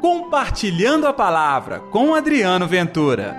[0.00, 3.36] Compartilhando a Palavra com Adriano Ventura.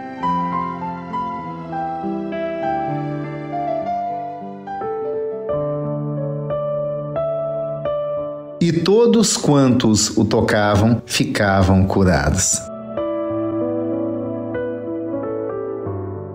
[8.61, 12.70] E todos quantos o tocavam ficavam curados.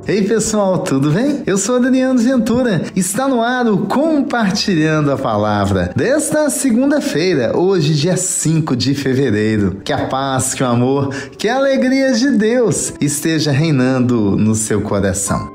[0.09, 1.43] Ei pessoal, tudo bem?
[1.45, 2.81] Eu sou Adriano Ventura.
[2.95, 9.81] Está no ar o Compartilhando a Palavra desta segunda-feira, hoje, dia 5 de fevereiro.
[9.85, 14.81] Que a paz, que o amor, que a alegria de Deus esteja reinando no seu
[14.81, 15.53] coração.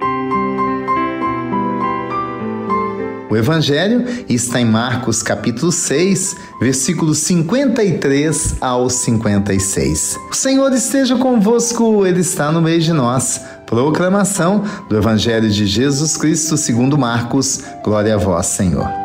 [3.32, 10.20] O Evangelho está em Marcos capítulo 6, versículos 53 ao 56.
[10.30, 13.40] O Senhor esteja convosco, Ele está no meio de nós.
[13.72, 17.62] Proclamação do Evangelho de Jesus Cristo segundo Marcos.
[17.82, 19.01] Glória a vós, Senhor.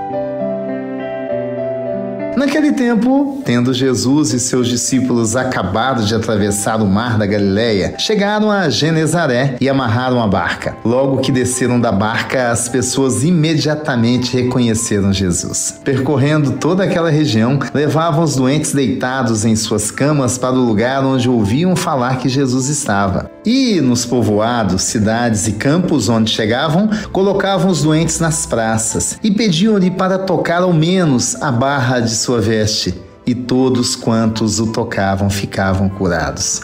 [2.36, 8.50] Naquele tempo, tendo Jesus e seus discípulos acabado de atravessar o mar da Galileia, chegaram
[8.50, 10.76] a Genezaré e amarraram a barca.
[10.84, 15.80] Logo que desceram da barca, as pessoas imediatamente reconheceram Jesus.
[15.82, 21.30] Percorrendo toda aquela região, levavam os doentes deitados em suas camas para o lugar onde
[21.30, 23.30] ouviam falar que Jesus estava.
[23.46, 29.90] E nos povoados, cidades e campos onde chegavam, colocavam os doentes nas praças e pediam-lhe
[29.90, 32.92] para tocar ao menos a barra de sua veste,
[33.24, 36.60] e todos quantos o tocavam ficavam curados.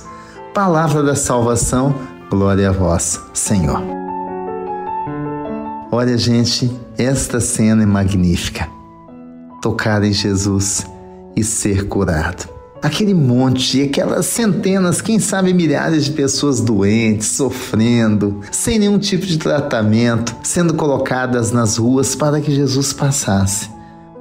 [0.53, 1.95] Palavra da salvação,
[2.29, 3.81] glória a vós, Senhor.
[5.93, 6.69] Olha, gente,
[6.99, 8.69] esta cena é magnífica.
[9.63, 10.85] Tocar em Jesus
[11.37, 12.51] e ser curado
[12.83, 19.39] aquele monte, aquelas centenas, quem sabe milhares de pessoas doentes, sofrendo, sem nenhum tipo de
[19.39, 23.71] tratamento, sendo colocadas nas ruas para que Jesus passasse.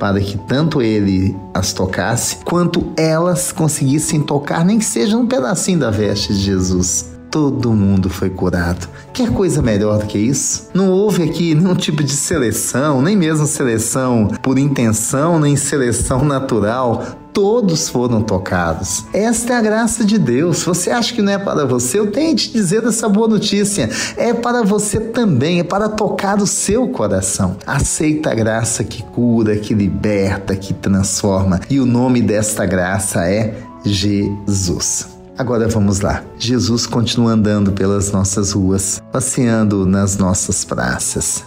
[0.01, 5.77] Para que tanto ele as tocasse, quanto elas conseguissem tocar, nem que seja um pedacinho
[5.77, 8.89] da veste de Jesus todo mundo foi curado.
[9.13, 10.69] Quer coisa melhor do que isso?
[10.73, 17.20] Não houve aqui nenhum tipo de seleção, nem mesmo seleção por intenção, nem seleção natural
[17.33, 19.05] todos foram tocados.
[19.13, 20.63] Esta é a graça de Deus.
[20.63, 21.99] Você acha que não é para você?
[21.99, 23.89] Eu tenho te dizer essa boa notícia.
[24.17, 27.57] É para você também, é para tocar o seu coração.
[27.65, 31.59] Aceita a graça que cura, que liberta, que transforma.
[31.69, 35.07] E o nome desta graça é Jesus.
[35.37, 36.23] Agora vamos lá.
[36.37, 41.43] Jesus continua andando pelas nossas ruas, passeando nas nossas praças.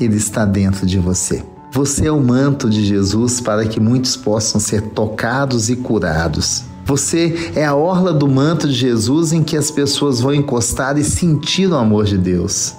[0.00, 1.42] Ele está dentro de você.
[1.72, 6.64] Você é o manto de Jesus para que muitos possam ser tocados e curados.
[6.86, 11.04] Você é a orla do manto de Jesus em que as pessoas vão encostar e
[11.04, 12.74] sentir o amor de Deus.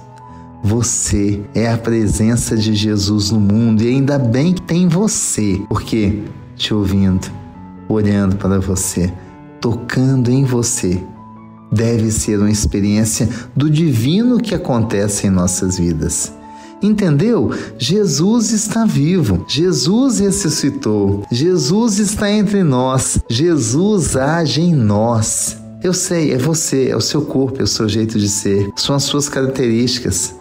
[0.64, 6.24] Você é a presença de Jesus no mundo e ainda bem que tem você, porque
[6.56, 7.28] te ouvindo,
[7.88, 9.14] olhando para você,
[9.62, 11.02] tocando em você,
[11.72, 16.39] deve ser uma experiência do divino que acontece em nossas vidas.
[16.82, 17.52] Entendeu?
[17.78, 25.58] Jesus está vivo, Jesus ressuscitou, Jesus está entre nós, Jesus age em nós.
[25.84, 28.96] Eu sei, é você, é o seu corpo, é o seu jeito de ser, são
[28.96, 30.36] as suas características.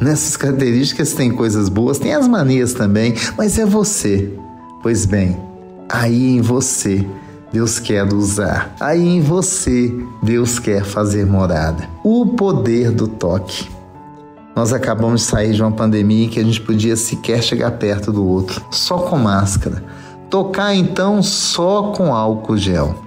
[0.00, 4.30] Nessas características tem coisas boas, tem as manias também, mas é você.
[4.82, 5.36] Pois bem,
[5.88, 7.06] aí em você
[7.52, 8.74] Deus quer usar.
[8.78, 9.92] Aí em você,
[10.22, 11.88] Deus quer fazer morada.
[12.04, 13.68] O poder do toque.
[14.60, 18.22] Nós acabamos de sair de uma pandemia que a gente podia sequer chegar perto do
[18.26, 19.82] outro, só com máscara.
[20.28, 23.02] Tocar então só com álcool gel.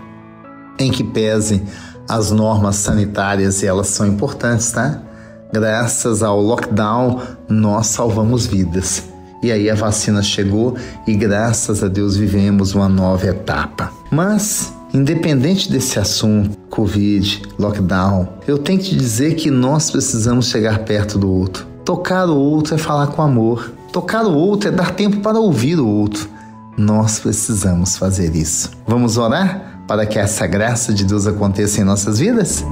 [0.79, 1.61] Em que pese
[2.09, 4.99] as normas sanitárias e elas são importantes, tá?
[5.53, 9.03] Graças ao lockdown, nós salvamos vidas.
[9.43, 10.75] E aí a vacina chegou
[11.05, 13.91] e graças a Deus vivemos uma nova etapa.
[14.09, 20.79] Mas Independente desse assunto, Covid, lockdown, eu tenho que te dizer que nós precisamos chegar
[20.85, 21.65] perto do outro.
[21.83, 23.73] Tocar o outro é falar com amor.
[23.91, 26.29] Tocar o outro é dar tempo para ouvir o outro.
[26.77, 28.69] Nós precisamos fazer isso.
[28.87, 32.63] Vamos orar para que essa graça de Deus aconteça em nossas vidas?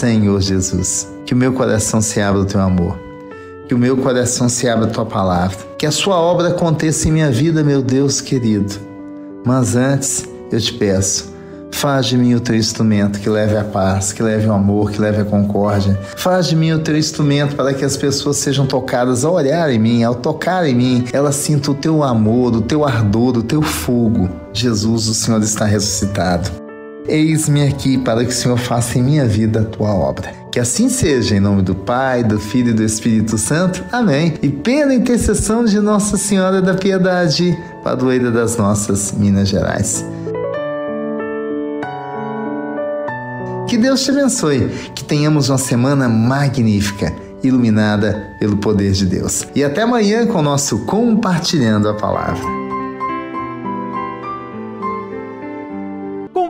[0.00, 2.98] Senhor Jesus, que o meu coração se abra ao teu amor,
[3.68, 7.12] que o meu coração se abra à tua palavra, que a sua obra aconteça em
[7.12, 8.76] minha vida, meu Deus querido.
[9.44, 11.30] Mas antes, eu te peço,
[11.70, 15.00] Faz de mim o teu instrumento que leve a paz, que leve o amor, que
[15.00, 15.98] leve a concórdia.
[16.16, 19.78] Faz de mim o teu instrumento para que as pessoas sejam tocadas ao olhar em
[19.78, 23.62] mim, ao tocar em mim, elas sintam o teu amor, o teu ardor, o teu
[23.62, 24.28] fogo.
[24.52, 26.59] Jesus, o Senhor está ressuscitado.
[27.10, 30.32] Eis-me aqui para que o Senhor faça em minha vida a tua obra.
[30.52, 33.84] Que assim seja, em nome do Pai, do Filho e do Espírito Santo.
[33.90, 34.34] Amém.
[34.40, 40.04] E pela intercessão de Nossa Senhora da Piedade, padroeira das nossas Minas Gerais.
[43.66, 49.48] Que Deus te abençoe, que tenhamos uma semana magnífica, iluminada pelo poder de Deus.
[49.52, 52.59] E até amanhã com o nosso Compartilhando a Palavra.